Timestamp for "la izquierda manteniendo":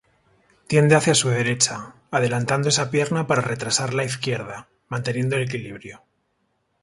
3.93-5.35